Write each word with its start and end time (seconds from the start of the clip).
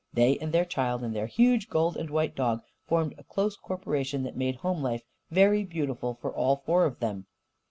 They 0.11 0.39
and 0.39 0.51
their 0.51 0.65
child 0.65 1.03
and 1.03 1.15
their 1.15 1.27
huge 1.27 1.69
gold 1.69 1.95
and 1.95 2.09
white 2.09 2.35
dog 2.35 2.63
formed 2.87 3.13
a 3.19 3.23
close 3.23 3.55
corporation 3.55 4.23
that 4.23 4.35
made 4.35 4.55
home 4.55 4.81
life 4.81 5.03
very 5.29 5.63
beautiful 5.63 6.15
for 6.19 6.33
all 6.35 6.55
four 6.65 6.85
of 6.85 6.99
them. 7.01 7.27